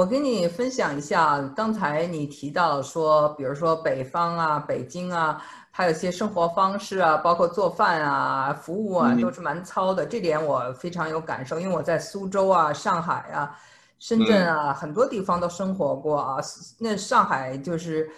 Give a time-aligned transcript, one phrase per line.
[0.00, 5.38] 我跟你分享一下，刚才你提到说，比如说北方啊、北京啊，
[5.70, 10.06] 还有一些生活方式啊，包括做饭啊、服务啊，都是蛮糙的。
[10.06, 13.54] 这点我非常有感受，因为我在苏州啊、上海啊、
[13.98, 16.36] 深圳啊很多地方都生活过啊。
[16.78, 18.08] 那上海就是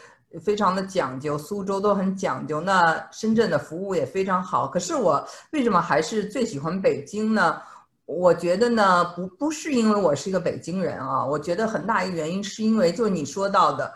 [0.41, 4.69] 非常的讲究，苏州都很讲究，那深圳的服务也非常好。
[4.69, 7.61] 可是我为什么还是最喜欢北京呢？
[8.05, 13.91] 我觉得呢，不不是因为我是一个北京人啊，我觉得很大一个原因是因为就是你说到的，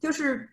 [0.00, 0.48] 就是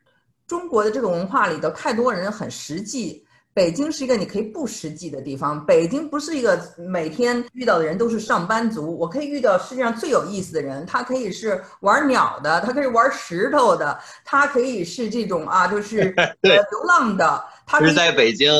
[0.45, 5.65] 中国的这个文化里头太多人很实际，北京是一个你可以不实际的地方。
[5.65, 18.51] 北京不是一个每天遇到的人都是上班族，我可以遇到世界上最有意思的人，他可以是玩鸟的，他可以玩石头的，他可以是这种啊，就是 流浪的，他是在北京。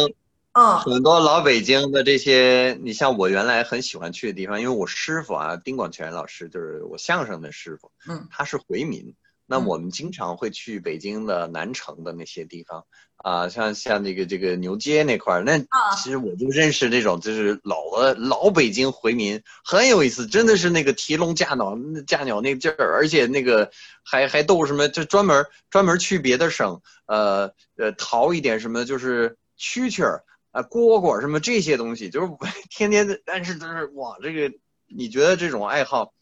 [0.57, 9.13] 嗯，很多老北京的这些，你像我原来很喜欢去的地方，因为我师傅啊，丁广泉老师就是我相声的师傅，嗯，他是回民，
[9.45, 12.85] 那我们经常会去北京的南城的那些地方
[13.17, 15.59] 啊，像像那个这个牛街那块儿，那
[15.95, 23.69] 其实我就认识这种就是老的老北京回民，很有意思，真的是那个提笼架鸟架鸟那劲儿，而且那个
[24.03, 30.23] 还还逗什么，就专门专门去别的省，呃呃淘一点什么就是蛐蛐儿。
[30.57, 32.27] 啊，蝈蝈什么这些东西，就是
[32.71, 34.51] 天天的，但是就是哇，这个
[34.87, 36.15] 你觉得这种爱好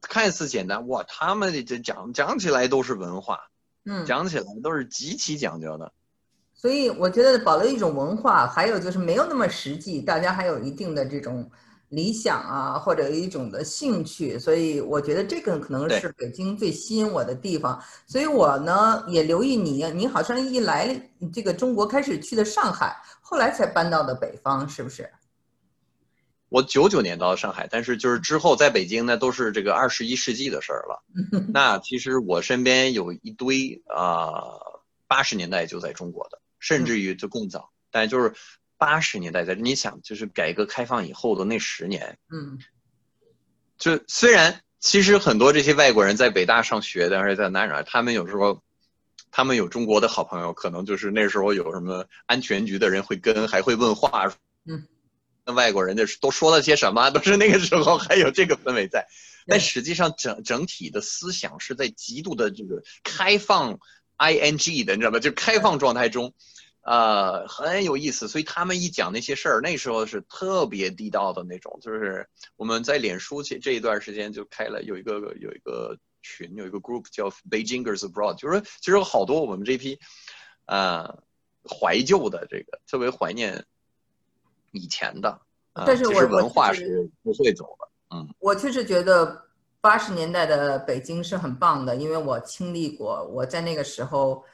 [0.00, 3.50] 看似简单，哇，他们这讲讲起来都是文化，
[3.84, 5.92] 嗯，讲起来都是极其讲究的。
[6.56, 11.48] 所以我觉得保留一种文化，还有就是没有那么实际，大家还有一定的这种
[11.92, 17.78] 理想啊，或者一种的兴趣，所以我觉得这个可能是北京最吸引我的地方。
[18.06, 22.96] 所以我呢也留意你，你好像一来这个中国开始去的上海。
[23.20, 25.10] 后来才搬到的北方，是不是？
[26.48, 31.02] 我九九年到上海，但是就是之后在北京呢，都是这个二十一世纪的事儿了。
[31.52, 34.42] 那其实我身边有一堆啊，
[35.06, 37.70] 八十年代就在中国的，甚至于就更早。
[37.90, 38.32] 但就是
[38.82, 42.58] 八十年代在，你想，就是改革开放以后的那十年，嗯，
[43.78, 48.60] 就虽然其实很多这些外国人在北大上学的，还是在哪哪，他们有时候。
[49.34, 54.30] 他们有中国的好朋友，可能就是那时候有什么安全局的人会跟，还会问话。
[54.66, 54.86] 嗯，
[55.46, 57.08] 那外国人的都说了些什么？
[57.08, 59.08] 都是那个时候还有这个氛围在。
[59.48, 63.78] 但实际上，整整体的思想是在极度的这个开放
[64.18, 65.18] ing 的，你知道吧？
[65.18, 66.34] 就开放状态中，
[66.82, 68.28] 呃，很有意思。
[68.28, 71.78] 所以他们一讲那些事儿，那时候是特别地道的那种。
[71.80, 75.98] 就是我们在脸书这这一段时间就开了有一个有一个。
[76.24, 79.98] 群有一个 group 叫 Beijingers Abroad，就是说其实有好多我们这批，
[80.66, 81.18] 呃，
[81.68, 83.64] 怀旧的这个特别怀念
[84.70, 85.40] 以前的，
[85.74, 87.88] 但是其实文化是不会走的。
[88.14, 89.46] 嗯，我确实觉得
[89.80, 94.44] 八十年代的北京是很棒的，因为我经历过，我在那个时候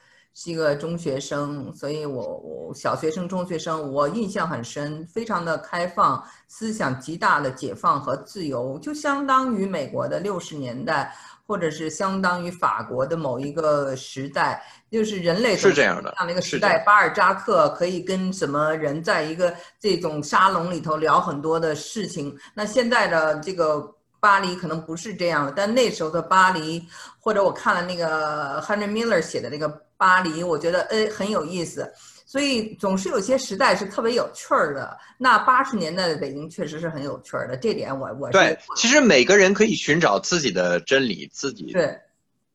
[0.41, 11.13] 是一个中学生，所以我我小学生、中学生，我印象很深，非常的开放，思想极大的解放和自由，就相当于美国的六十年代。
[11.49, 22.37] 或者是相当于法国的某一个时代，就是人类是这样的，这样的一个时代，巴尔扎克可以跟什么人在一个这种沙龙里头聊很多的事情。
[22.53, 23.79] 那现在的这个
[24.19, 26.85] 巴黎可能不是这样的，但那时候的巴黎，
[27.19, 31.91] 或者我看了那个 Henry Miller 写的那个巴黎，我觉得诶很有意思。
[32.25, 34.95] 所以总是有些时代是特别有趣儿的。
[35.17, 38.55] 那八十年代的北京确实是很有趣儿的，这点我我对。
[38.75, 41.99] 其实每个人可以寻找自己的真理，自己对，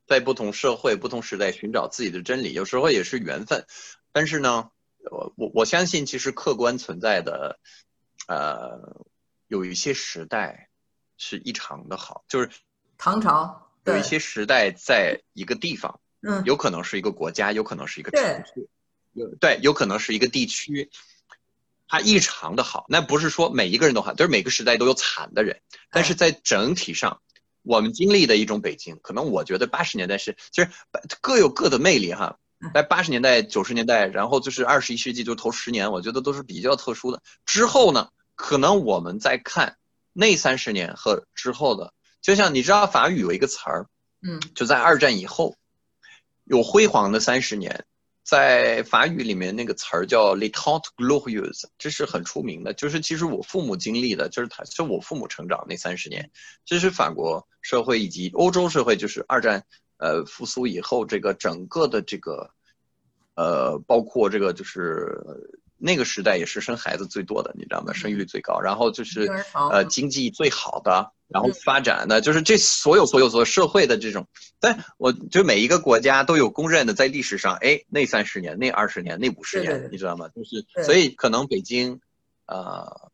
[0.07, 3.65] 在不同社会、不同时代寻找自己的真理，有时候也是缘分。
[4.13, 4.69] 但是呢，
[5.11, 7.59] 我我我相信，其实客观存在的，
[8.29, 8.95] 呃，
[9.49, 10.64] 有一些时代
[11.17, 12.49] 是异常的好，就是
[12.97, 18.67] 唐朝有一些时代在一个地方，嗯，有可能是一个国家，有可能是一个城市。
[19.13, 20.89] 有对，有可能是一个地区，
[21.87, 22.85] 它异常的好。
[22.89, 25.61] 那不是说每一个人都好，就是每个时代都有惨的人。
[25.89, 27.21] 但是在整体上，
[27.61, 30.69] 我们经历的一种北京，可能我觉得八十年代是，其实
[31.21, 32.37] 各有各的魅力哈。
[32.73, 37.21] 在八十年代、九十年代，然后就是二十一世纪，就头十年，我觉得都是比较特殊的。
[37.45, 39.77] 之后呢，可能我们在看
[40.17, 43.87] 那三十年和之后的，就像你知道法语有一个词儿，
[44.25, 45.57] 嗯，就在二战以后，
[46.45, 47.85] 有辉煌的三十年。
[48.23, 52.73] 在法语里面那个词儿叫 “les temps glorieux”，这是很出名的。
[52.73, 56.31] 就是其实我父母经历的，就是他就我父母成长那三十年，
[56.65, 59.63] 这是法国社会以及欧洲社会，就是二战
[59.97, 62.49] 呃复苏以后，这个整个的这个
[63.35, 65.21] 呃包括这个就是
[65.77, 67.93] 那个时代也是生孩子最多的，你知道吗？
[67.93, 69.29] 生育率最高，然后就是
[69.71, 74.27] 呃经济最好的，然后发展的，就是这所有所有所有社会的这种，
[74.59, 80.29] 但我就每一个国家都有公认的，在历史上，哎，那三十年，那二十年，那五十年，你知道吗？
[80.29, 81.99] 就是所以可能北京，
[82.45, 83.11] 呃，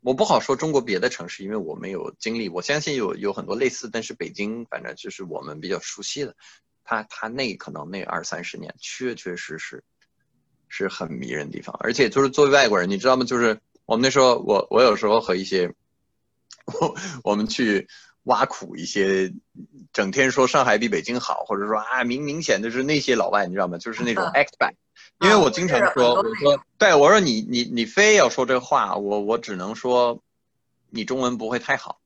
[0.00, 6.36] 我不好说中国别的城市，因为我没有经历，我相信有有很多类似，但是北京反正就是我们比较熟悉的，
[6.84, 9.82] 他他那可能那二三十年确确实实。
[10.68, 13.24] 是很迷人的地方，而且就是作为外国人，你知道吗？
[13.24, 15.72] 就是我们那时候，我我有时候和一些，
[16.66, 17.88] 我我们去
[18.24, 19.32] 挖苦一些，
[19.92, 23.78] 整天说上海比北京好，或者说啊明明显的是那些老外，你知道吗？
[23.78, 24.74] 就是那种 act back，
[25.20, 30.20] 因为我经常说，我说对我说你你你非要说这话，我我只能说，
[30.90, 32.00] 你中文不会太好，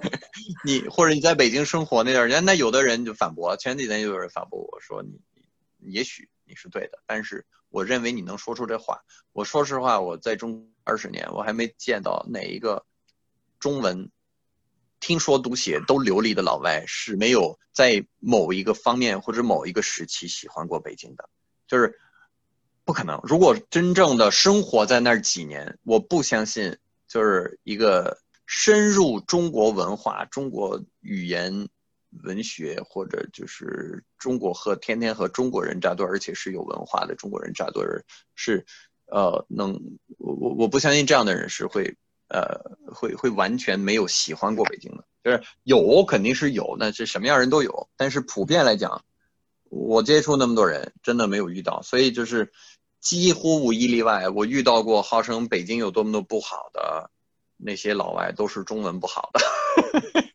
[0.66, 5.18] 你或者你在北京生活那段时间，那有的人就反驳，前几天就有人反驳我说你
[5.78, 7.46] 也许你是对的，但是。
[7.72, 9.00] 我认为你能说出这话。
[9.32, 12.84] 我说实话，我在中二十年，我还没见到哪一个
[13.58, 14.10] 中文
[15.00, 21.28] 听说读写都流利的老外是没有在某一个方面或者某一个时期喜欢过北京的，
[21.66, 21.98] 就是
[22.84, 23.18] 不可能。
[23.24, 26.76] 如果真正的生活在那儿几年，我不相信，
[27.08, 31.68] 就是一个深入中国文化、中国语言。
[32.22, 38.04] 文学或者就是中国和天天和中国人扎堆，而且是有文化的中国人扎堆儿，
[38.34, 38.64] 是，
[39.06, 39.72] 呃，能
[40.18, 41.96] 我我我不相信这样的人是会，
[42.28, 42.60] 呃，
[42.92, 49.02] 会会完全没有喜欢过北京的，就是有肯定是有，那是什么样人都有，但是普遍来讲，
[49.70, 52.52] 我接触那么多人，真的没有遇到，所以就是
[53.00, 57.10] 几乎无一例外，我遇到过号称北京有多么多不好的
[57.56, 59.40] 那些老外，都是中文不好的。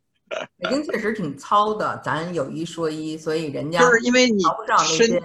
[0.58, 5.22] 北京确实挺糙的，咱有一说一，所以人家就是因为你不上那些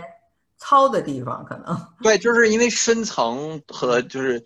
[0.58, 4.46] 糙的地方，可能 对，就是因为深层和就是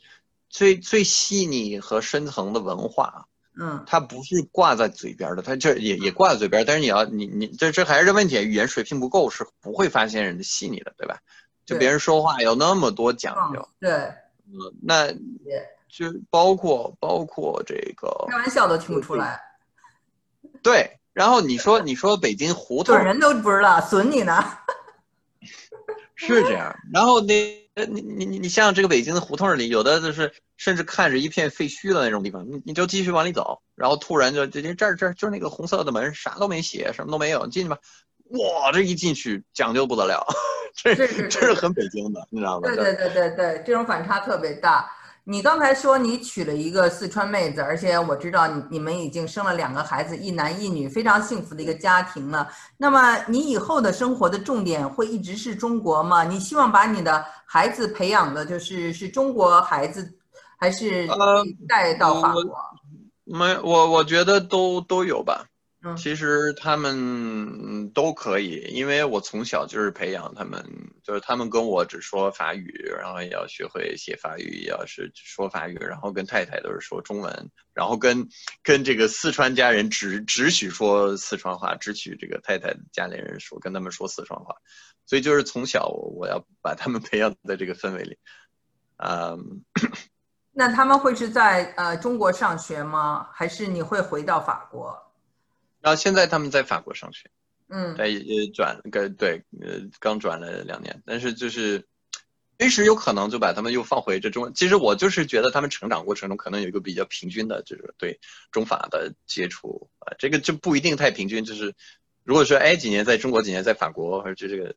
[0.49, 3.27] 最最细腻和深层的文化，
[3.59, 11.17] 嗯，它不是挂在嘴边的，它这也也挂在嘴边，但是你要你你这这还是这问题，语言水平不够是不会发现人的细腻的，对吧？
[11.65, 13.91] 就别人说话有那么多讲究，对，
[14.45, 15.11] 嗯，那
[15.89, 19.41] 就包括包括这个开玩笑都听不出来。
[20.63, 24.43] 对，然后你说你说北京胡同，人都不知道损你呢，
[26.15, 26.75] 是这样。
[26.93, 27.33] 然后那
[27.87, 37.77] 你你你你像这个北京的胡同里，有的就是甚至看着一片废墟的那种地方，你你就继续往里走，然后突然就这这这这就是那个红色的门，啥都没写，什么都没有，进去吧。
[38.31, 40.25] 哇，这一进去讲究不得了，
[40.75, 42.67] 这是这是很北京的，你知道吗？
[42.67, 44.91] 对对对对对，这种反差特别大。
[45.29, 52.47] 你刚才说你娶了一个四川妹子，而且我知道你你们已经生了两个孩子，一男一女，非常幸福的一个家庭了。
[52.77, 56.23] 那么你以后的生活的重点会一直是中国吗？
[56.23, 60.09] 你希望把你的孩子培养的就是是中国孩子，
[60.57, 61.05] 还是
[61.67, 62.43] 带到法国？
[63.25, 65.43] 没，我我觉得都都有吧。
[65.95, 70.63] 其实他们都可以，因为我从小就是培养他们，
[71.03, 78.27] 就是他们跟我只说法语，然后也要学会写法语，也要是说法语，然后跟太太都是说中文，然后跟
[78.63, 84.55] 跟这个四川家人只只许说四川话，只许这个太太家里人说跟他们说四川话，
[85.05, 88.17] 所以就是从小我要把他们 培养在这个氛围里，
[88.97, 89.63] 嗯，
[90.51, 93.29] 那他们会是在呃中国上学吗？
[93.31, 95.06] 还是你会回到法国？
[95.79, 97.29] 然后现在他们在法国上学，
[97.69, 101.85] 嗯，在也转个对，呃，刚转了两年，但是就是
[102.57, 104.53] 随时有可能就把他们又放回这中。
[104.53, 108.19] 其实我就是觉得他们成长过程中可能有一个比较平均的就是对
[108.51, 111.45] 中法的接触啊，这个就不一定太平均。
[111.45, 111.75] 就是
[112.23, 114.75] 如果说哎几年在中国，几年在法国，或者这个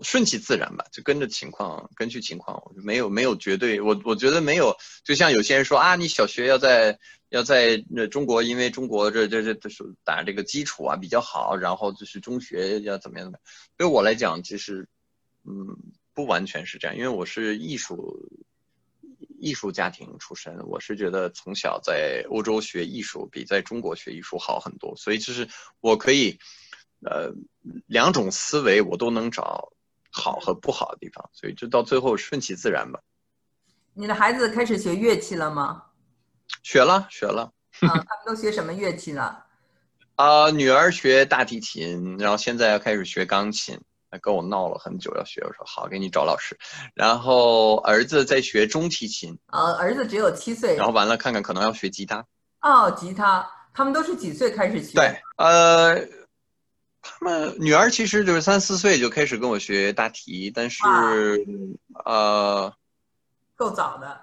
[0.00, 3.80] 顺其自然吧，就跟着情况，根据情况，没有没有绝对。
[3.80, 6.98] 我我觉得没有，就像有些人说啊，你小学要在。
[7.30, 13.42] 要在那中国，因为中国这这这这是打这个基础啊比较好，然后就是中学要怎么样怎么样。
[13.76, 14.88] 对我来讲，其实，
[15.44, 15.78] 嗯，
[16.12, 18.28] 不完全是这样，因为我是艺术
[19.38, 25.48] 艺术家庭出身，我是觉得从小在欧洲学艺术比在中国学艺术好很多，所以就是
[25.80, 26.36] 我可以，
[27.04, 27.32] 呃，
[27.86, 29.72] 两种思维我都能找
[30.10, 33.00] 好和不好的地方，所以就到最后顺其自然吧。
[33.94, 35.84] 你的孩子开始学乐器了吗？
[36.62, 39.36] 学了学了，啊，他们都学什么乐器呢？
[40.16, 43.80] 啊，女儿学大提琴，然后现在要开始学钢琴，
[44.20, 46.58] 跟我闹了很久要学，我说好，给你找老师。
[46.94, 52.26] 然后儿子在学中提琴，啊，儿子只有七岁，然后完了看看可能要学吉他。
[52.60, 54.92] 哦，吉他，他们都是几岁开始学？
[54.94, 55.96] 对，呃，
[57.00, 60.82] 他们女儿其实就是三四岁就开始跟我学大提，但是
[62.04, 62.70] 呃。
[63.56, 64.20] 够早的。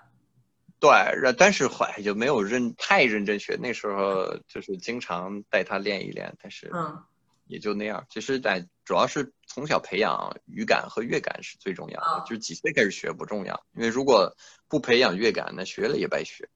[0.79, 0.89] 对，
[1.37, 3.57] 但是还就没有认太认真学。
[3.59, 7.03] 那时候就是经常带他练一练，但是嗯，
[7.47, 8.05] 也就那样。
[8.11, 12.23] 其实，在主要是从小培养语感和乐感是最重要的。
[12.27, 14.31] 就是几岁开始学不重要，因为如果
[14.67, 16.47] 不培养乐感，那学了也白学。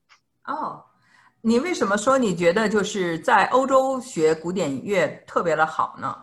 [0.46, 0.86] 哦，
[1.42, 6.16] 你为什么说你觉得就是在欧洲学古典乐特别的好呢？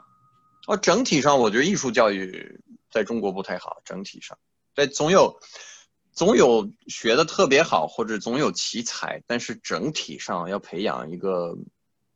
[0.69, 2.61] 哦，整体上我觉得艺术教育
[2.93, 3.81] 在中国不太好。
[3.85, 4.39] 整体上，
[4.77, 5.37] 在总有。
[6.19, 11.57] 总有学的特别好，或者总有奇才，但是整体上要培养一个，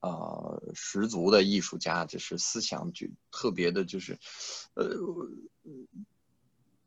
[0.00, 4.18] 呃，十足的艺术家，就是思想就特别的，就是，
[4.74, 4.88] 呃，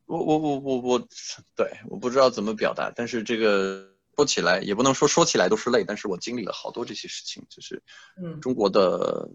[0.04, 1.08] 我我我我我，
[1.54, 7.82] 对，我不知道怎么表达，但是这个说起来也不能说说起来都是泪，但是我经历了好多这些事情，就是，
[8.22, 9.30] 嗯，中国的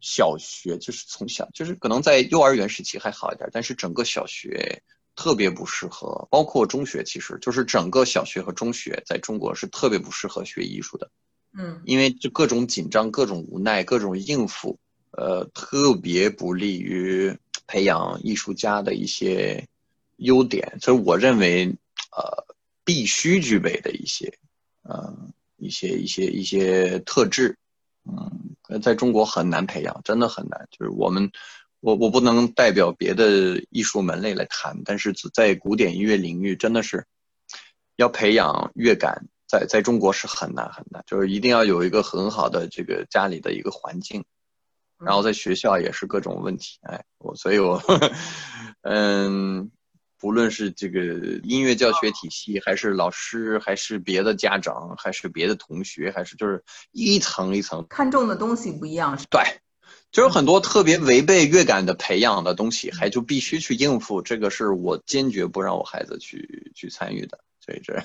[0.00, 4.82] 小学就是从小就是可能在幼儿园时期还好一点，但是整个小学。
[5.16, 11.10] 特别不适合，包括中学，其实就是整个小学和中学，在中国是特别不适合学艺术的。
[11.58, 14.78] 嗯，因为就各种紧张、各种无奈、各种应付，
[15.12, 17.34] 呃，特别不利于
[17.66, 19.66] 培养艺术家的一些
[20.16, 20.78] 优点。
[20.82, 21.74] 所以我认为，
[22.14, 22.54] 呃，
[22.84, 24.38] 必须具备的一些，
[24.82, 25.16] 呃，
[25.56, 27.56] 一些一些一些特质，
[28.04, 30.68] 嗯，在中国很难培养，真的很难。
[30.70, 31.32] 就是我们。
[31.80, 37.06] 我我不能代表别的艺术门类来谈，但是在古典音乐领域，真的是
[37.96, 44.24] 要培养乐感，在在中国是很难很难，就是一定要有一个很好的这个家里的一个环境，
[44.98, 47.80] 然后在学校也是各种问题，哎，我所以我
[48.82, 49.70] 嗯，
[50.18, 51.00] 不论是这个
[51.44, 59.40] 音乐教学体系，还是老师，还是别的家长，还是别的同学，还是就是一层一层看重的东西不一样，对。
[60.16, 67.38] 就是很多特别违背乐感的培养的东西，还就必须去应付，这个是我坚决不让我孩子去去参与的。
[67.60, 68.02] 所以这，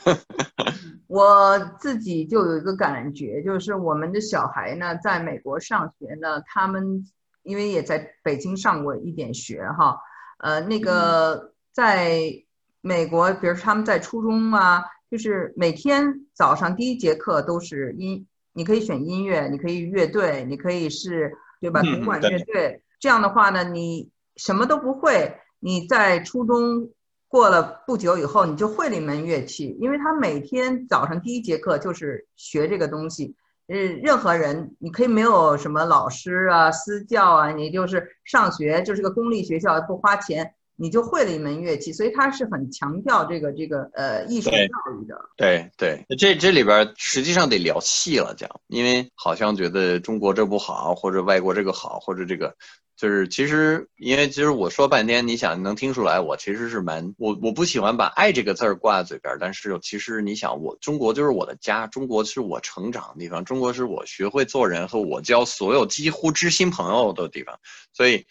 [1.08, 7.06] 我自己就有一个感觉，就是我们的小孩呢，在美国上学呢，他们
[7.44, 9.98] 因为也在北京上过一点学哈，
[10.39, 12.44] 呃，那个在
[12.82, 21.38] 美国，比如说他们在初中啊，就是每天早上第一节课都是音，你可以选音乐，你可以乐队，你可以是。
[21.62, 21.82] 对吧？
[21.82, 26.89] 铜管乐队这样的话呢，你什么都不会，你在初中
[27.27, 33.36] 过了不久以后，你就会了一门乐器，因为他每天早上第一节课就是学这个东西。
[33.68, 40.56] 呃，任何人你可以没有什么老师啊、私教啊，你就是上学就是个公立学校，不花钱。
[40.82, 45.16] 你就会了一门乐器，所以他是很强调这个这个呃艺术教育的。
[45.38, 52.56] 对对，这这里边实际上得聊细了讲，因为好像觉得中国这不好，或者外国这个好，或者这个
[52.98, 67.60] 就是其实因为其实我说半天，你想能听出来，我其实是蛮我我不喜欢把爱这个字儿挂在嘴边，但是其实你想，我中国就是我的家，中国是我成长的地方，中国是我学会做人和我交所有几乎知心朋友的地方，
[67.94, 68.26] 所以。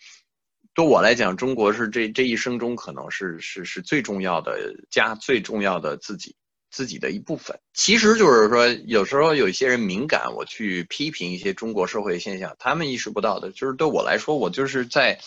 [0.75, 6.35] 对我来讲，中国是这这一生中可能是是是最重要的家，最重要的自己
[6.71, 7.59] 自己的一部分。
[7.75, 15.19] 其实就是说，有时候有一些人敏感，我去批评一些中国社会现象，他们意识不到的，就是对我来说，我就是在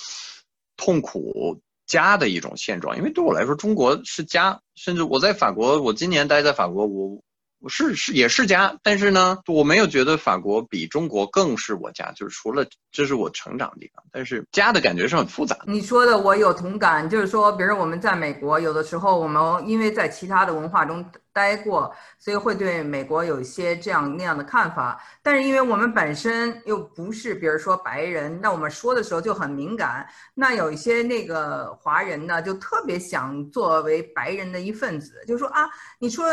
[0.78, 2.98] 痛苦家的一种现状。
[2.98, 7.22] 因为对我来说，中国是家，甚至我在法国，我今年待在法国，我。
[7.70, 15.58] 是是也是家，但是呢，我没有觉得法国比中国更是我家，就是除了这是我成长的地方，但是家的感觉是很复杂。
[15.66, 21.06] 你说的我有同感，就是说，比如我们在美国，有的时候我们因为在其他的文化中。
[21.34, 25.04] 待过，所以会对美国有一些这样那样的看法。
[25.24, 30.08] 但是因为我们本身又不是，比如说白人，那我们说的时候就很敏感。
[30.36, 35.68] 那有一些那个华人呢，就特别想作为白人的一份子，就说啊，
[36.00, 36.26] 你说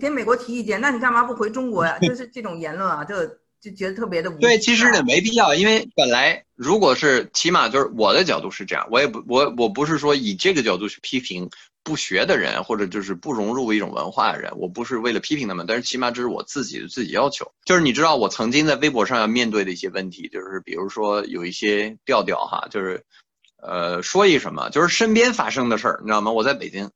[0.00, 1.96] 给美国提意见，那你干嘛不回中国呀？
[2.00, 3.14] 就是这种言论啊，就
[3.60, 4.38] 就觉得特别的无。
[4.40, 11.48] 对，其实也没必要，因为本来如果是起码就是我的角度是这样，我也不我我不是说以这个角度去批评。
[11.88, 17.50] 不学的人，或者就是不融入一种文化的人，我不是为了批评他们，但是起码这是我自己的自己要求。
[17.64, 23.06] 就是你知道，我曾经在微博上要面对的一些问题，就是比如说有一些调调哈，就是，
[23.62, 26.30] 呃，说一什么，就是身边发生的事儿，你知道吗？
[26.30, 26.90] 我在北京，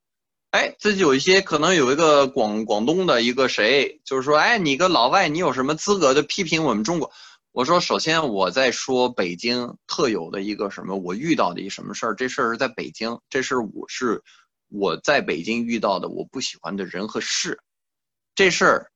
[0.51, 7.11] 哎，自己有一些可能有一个广广东的一个谁，就是说，哎，你个老外，你有什么资格的批评我们中国？
[7.53, 14.23] 我说，首先我在说北京特有的一个什么，我遇到的一什么事儿，这事儿是在北京，这事儿我是。
[14.73, 17.61] 我在北京遇到的我不喜欢的人和事，
[18.35, 18.91] 这事儿，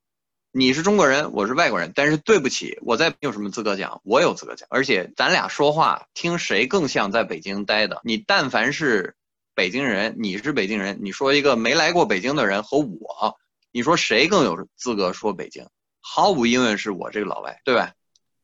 [0.51, 4.01] 你是中国人，我是外国人，但是对不起，我在有什么资格讲？
[4.03, 8.01] 我有资格讲，而且咱俩说话听谁更像在北京待的？
[8.05, 9.15] 你但凡是
[9.55, 13.37] 北京人，你是北京人，你说一个没来过北京的人和我，
[13.71, 15.69] 你说谁更有资格说北京？
[16.01, 17.93] 毫无疑问是我这个老外，对吧？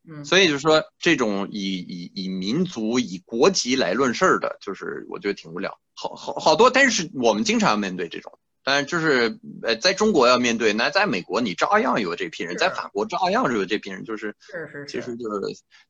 [0.08, 5.78] 嗯，所以就是说，这种以以以民族、以国籍来论事儿的，就是我觉得挺无聊。
[5.94, 8.38] 好好好多，但是我们经常面对这种。
[8.64, 15.40] 但是就是呃，在中国要面对，那在美国你照样有这批人，在法国照样是有这批人，就是是是，其实就是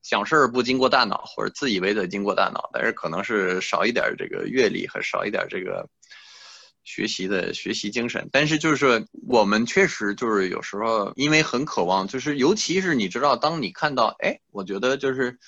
[0.01, 5.87] 想事儿不经过大脑，或者自以为的经过大脑，但是可能是少一点这个阅历和少一点这个
[6.85, 8.29] 学习的学习精神。
[8.33, 15.39] 但是就是我们确实就是有时候因为很渴望，就是尤其是你知道，当你看到哎，我觉得就是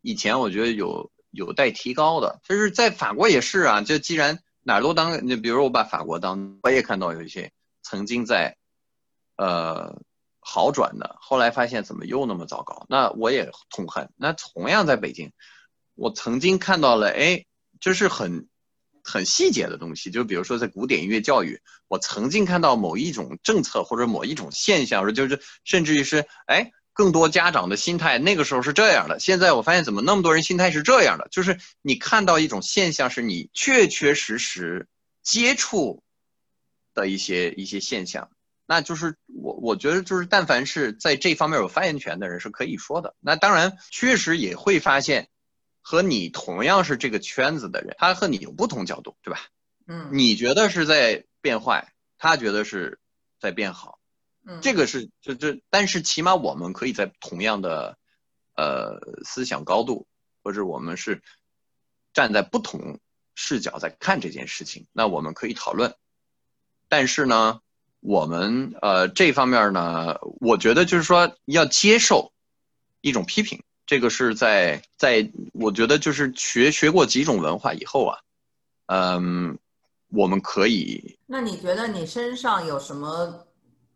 [0.00, 4.38] 以前我觉得有有待提高的，就是在法国也是啊，就既然。
[4.64, 7.50] 哪儿都当，你比如我把法国当，我也看到有一些
[7.82, 8.56] 曾经在，
[9.34, 10.00] 呃，
[10.38, 14.08] 好转的，后来发现怎么又那么糟糕，那我也痛恨。
[14.16, 15.32] 那同样在北京，
[15.96, 17.44] 我曾经看到了，哎，
[17.80, 18.46] 就是很
[19.02, 26.72] 很细节的东西，就比如说在古典音乐教育，我曾经看到某一种政策或者某一种现象，就是甚至于是，哎。
[26.94, 31.26] 更多家长的心态那个时候是这样的，现在我发现怎么那么多人心态是这样的？
[31.30, 34.86] 就是你看到一种现象，是你确确实实
[35.22, 36.02] 接触
[36.92, 38.28] 的一些一些现象，
[38.66, 43.14] 那就是我我觉得就是但凡是在这方面有发言权的人是可以说的。
[43.20, 45.30] 那当然确实也会发现，
[45.82, 49.40] 和你同样是这个圈子的人，他和你有不同角度，对吧？
[49.86, 52.98] 嗯，你觉得是在变坏，他觉得是
[53.38, 53.98] 在变好。
[54.44, 57.96] 嗯这个是就这，但是起码我们可以在同样的，
[58.56, 60.06] 呃思想高度，
[60.42, 61.22] 或者我们是
[62.12, 62.98] 站在不同
[63.34, 65.94] 视角在看这件事情，那我们可以讨论。
[66.88, 67.60] 但是呢，
[68.00, 72.32] 我们呃这方面呢，我觉得就是说要接受
[73.00, 73.62] 一种批评，
[73.92, 78.18] 这个是在在我觉得就是学学过几种文化以后啊，
[78.86, 79.58] 嗯，
[80.08, 81.18] 我们可以。
[81.26, 83.44] 那你觉得你身上有什么？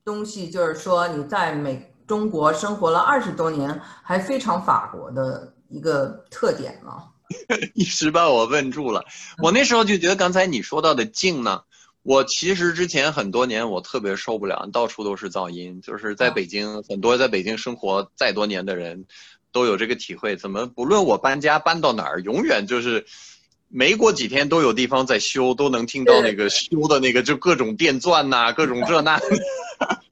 [0.05, 7.05] 东西就是说，你在美中国生活了二十多年，还非常法国的一个特点吗？
[7.73, 9.03] 一时把我问住了。
[9.38, 11.63] 我那时候就觉得，刚才你说到的静呢，
[12.02, 15.80] 我其实之前很多年我特别受不了，到处都是噪音。
[15.80, 19.06] 就是在北京，很多在北京生活再多年的人
[19.56, 20.36] 都有这个体会。
[20.36, 23.06] 怎么不论我搬家搬到哪儿，永远就是
[23.69, 29.19] 没过几天都有地方在修，都能听到那个修的那个就各种电钻呐， 各种这那。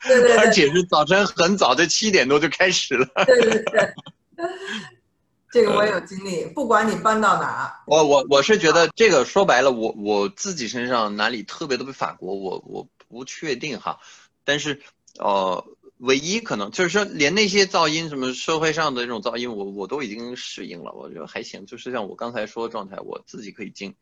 [0.00, 3.06] 对对，而且是早晨很早，就七点多就开始了。
[3.26, 3.94] 对对对，
[5.52, 6.46] 这个我有经历。
[6.54, 13.98] 不管你搬到哪，我我我是觉得这个说白了，我我自己身上哪里特别特别法国，我我不确定哈。
[14.42, 14.80] 但是
[15.18, 15.64] 呃，
[16.04, 21.66] 唯一可能就是说，连那些噪音，什么社会上的这种噪音，我我都已经适应了，我觉得还行。
[21.66, 23.94] 就是像我刚才说的状态，我自己可以静。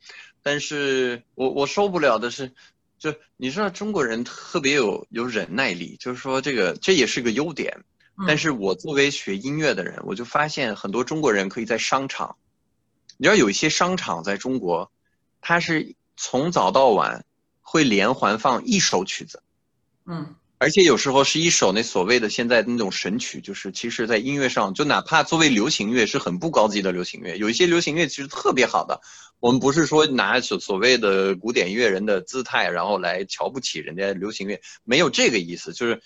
[0.43, 2.53] 但是我我受不了的是。
[2.99, 7.85] 就你知道中国人特别有有忍耐力，就是说这个这也是个优点。
[8.29, 12.37] 但是我作为学音乐的人，我就发现很多中国人可以在商场，
[13.17, 14.93] 你知道有一些商场在中国，
[15.41, 17.25] 它是从早到晚
[17.61, 19.43] 会连环放一首曲子，
[20.07, 29.01] 嗯，而且有时候是一首那所谓的现在那种神曲，就是其实在音乐上，就哪怕作为流行乐是很不高级的流行乐，有一些流行乐其实特别好的。
[29.41, 35.73] 我们不是说拿所所谓的古典音乐人的姿态，然后来瞧不起人家流行乐，没有这个意思。
[35.73, 36.01] 就是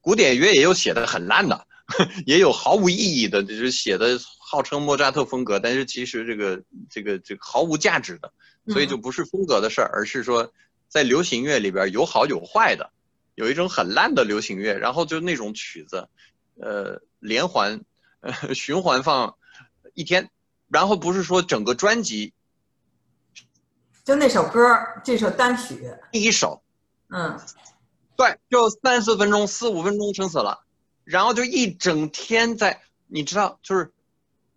[0.00, 1.68] 古典乐也有写的很烂的，
[2.26, 8.32] 也有毫无意义的，就是写的号称莫扎特风格，但是其实这个这个这个毫无价值的。
[8.66, 10.52] 所以就不是风格的事儿，而是说
[10.88, 12.90] 在流行乐里边有好有坏的，
[13.34, 16.08] 有一种很烂的流行乐，然后就那种曲子，
[16.60, 17.82] 呃，连环
[18.54, 19.36] 循环放
[19.94, 20.30] 一天，
[20.68, 22.32] 然后不是说整个专辑。
[24.04, 26.62] 就那首歌，这首单曲，第一首，
[27.10, 27.38] 嗯，
[28.16, 30.64] 对，就三四分钟、四五分钟撑死了，
[31.04, 33.92] 然后就一整天在，你知道，就是，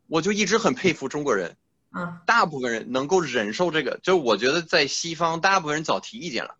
[0.07, 1.55] 我就一直很佩服中国人，
[1.93, 6.55] 嗯，大部分人能够忍受这个，就我觉得在西方，大部分人早提意见了，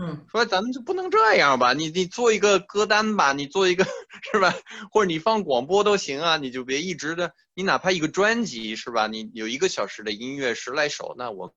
[0.00, 3.84] 嗯，说咱们就不能这样吧，你你做一个歌单吧，你做一个
[4.32, 4.54] 是吧，
[4.92, 11.54] 或者你放广播都行啊，你就别一直的，你哪怕一个专辑是吧，你有一个小时的音乐十来首，那我。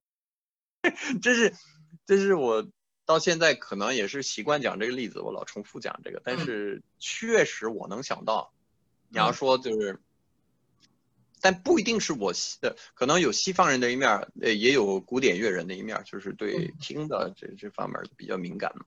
[1.21, 1.53] 这是，
[2.07, 2.67] 这是我
[3.05, 6.19] 到现在可能也是习惯讲这个例子，我老重复讲这个。
[6.25, 8.51] 但是确实我能想到，
[9.09, 9.99] 你要说就是，
[11.41, 14.09] 但不一定是我西的，可能有西方人的一面，
[14.41, 18.85] 呃，也有古典乐人的一面，就是对听的这这方面比较敏感嘛。